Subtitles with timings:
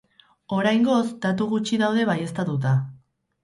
[0.59, 2.77] Oraingoz, datu gutxi daude baieztatuta.